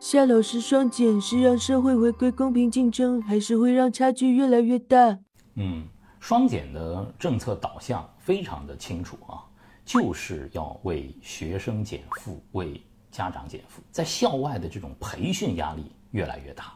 [0.00, 5.18] 夏老师，双减是让社会回归公平竞争，还是会让差距越来越大？
[5.56, 5.84] 嗯，
[6.20, 9.42] 双减的政策导向非常的清楚啊，
[9.84, 12.80] 就是要为学生减负，为
[13.10, 13.82] 家长减负。
[13.90, 16.72] 在校外的这种培训压力越来越大，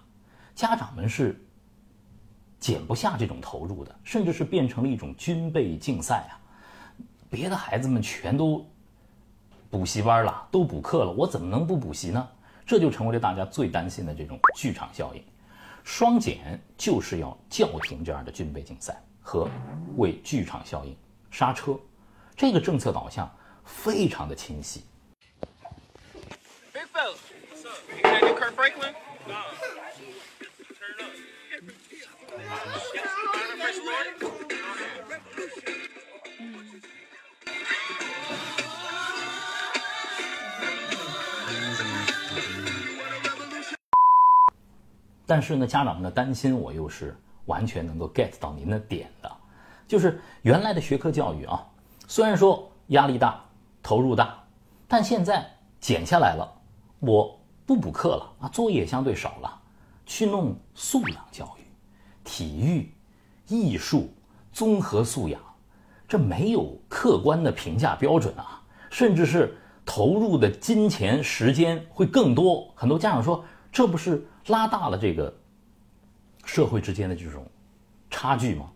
[0.52, 1.40] 家长们是
[2.58, 6.34] 减不下这种投入的，甚至是变成了一种军备竞赛啊。
[7.30, 8.66] 别的孩子们全都
[9.70, 12.28] 补习班了，都补课了，我怎么能不补习呢？
[12.66, 15.22] 这就成为了大家最担心的这种剧场效应。
[15.84, 19.48] 双减就是要叫停这样的军备竞赛和
[19.96, 20.96] 为剧场效应
[21.30, 21.78] 刹车。
[22.36, 23.30] 这个政策导向
[23.64, 24.84] 非常的清晰。
[28.62, 28.78] Big
[45.32, 49.32] 但是呢，家长们的担心我又是完全能够 get 到您的点的，
[49.88, 51.66] 就是原来的学科教育啊，
[52.06, 53.42] 虽然说压力大、
[53.82, 54.38] 投入大，
[54.86, 56.46] 但现在减下来了，
[57.00, 59.58] 我不补课了啊，作业相对少了，
[60.04, 61.62] 去弄素养教育、
[62.22, 62.92] 体育、
[63.48, 64.12] 艺术、
[64.52, 65.40] 综合素养，
[66.06, 69.56] 这没有客观的评价标准啊，甚至是
[69.86, 72.70] 投入的金钱、时间会更多。
[72.74, 73.42] 很多家长说，
[73.72, 74.24] 这不是？
[74.48, 75.32] 拉大了这个
[76.44, 77.46] 社会之间的这种
[78.10, 78.70] 差距吗？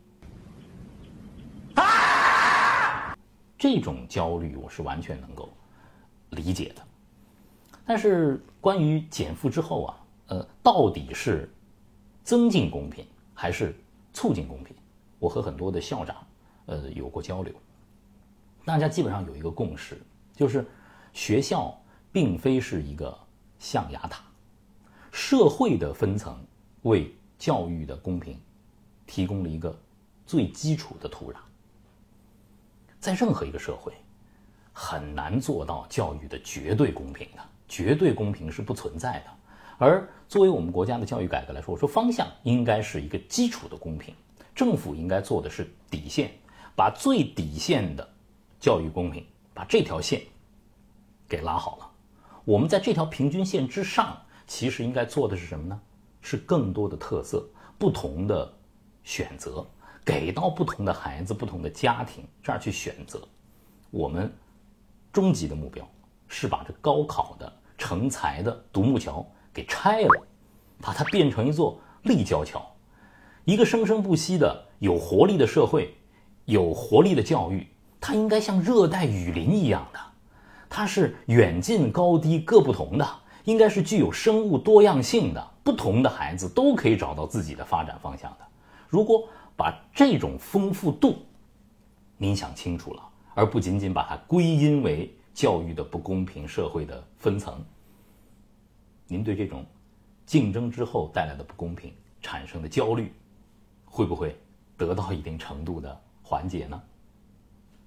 [3.59, 5.49] 这种焦虑我是完全能够
[6.31, 6.83] 理解的。
[7.85, 9.97] 但是关于减负之后啊，
[10.29, 11.53] 呃，到底是
[12.23, 13.75] 增进公平还是
[14.13, 14.77] 促进公平？
[15.19, 16.17] 我和很多的校长
[16.67, 17.53] 呃有过交流，
[18.65, 20.01] 大家基本上有一个共识，
[20.35, 20.65] 就是
[21.13, 21.77] 学校
[22.13, 23.19] 并非是一个
[23.59, 24.23] 象牙塔。
[25.17, 26.39] 社会的分层
[26.83, 28.39] 为教育的公平
[29.07, 29.75] 提供了一个
[30.27, 31.37] 最基础的土壤。
[33.01, 33.95] 在任何一个社会，
[34.75, 39.25] 很难做到教育的绝对公平的，绝对公平是不存在的。
[39.79, 44.15] 而作为我们国家的教育改革来说，我说方向应该是一个基础的公平，
[44.55, 46.31] 政府应该做的是底线，
[46.77, 48.07] 把最底线的
[48.61, 50.21] 教育公平，把这条线
[51.27, 51.91] 给拉好了。
[52.45, 54.15] 我们在这条平均线之上。
[54.47, 55.81] 其实应该做的是什么呢？
[56.21, 57.45] 是更多的特色、
[57.79, 58.53] 不同的
[59.05, 59.65] 选择，
[60.05, 63.21] 给到不同的孩子、不同的家庭这样去选择。
[63.91, 64.33] 我们
[65.13, 65.89] 终极的目标
[66.27, 69.25] 是把这高考的成才的独木桥
[69.55, 70.27] 给拆了，
[70.81, 72.65] 把它变成一座立交桥。
[73.45, 75.95] 一个生生不息的有活力的社会，
[76.47, 77.67] 有活力的教育，
[78.01, 80.01] 它应该像热带雨林一样的，
[80.69, 83.09] 它是远近高低各不同的。
[83.47, 88.47] 应该是具有生物多样性的，不同的孩子都可以找到自己的发展方向的。
[88.89, 91.17] 如果把这种丰富度
[92.19, 97.65] 您想清楚了，而不仅仅把它归因为教育的不公平、社会的分层，
[99.07, 99.65] 您对这种
[100.25, 103.13] 竞争之后带来的不公平产生的焦虑，
[103.85, 104.37] 会不会
[104.77, 106.83] 得到一定程度的缓解呢？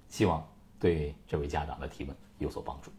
[0.08, 0.42] 希望
[0.78, 2.90] 对这位家长的提问有所帮助。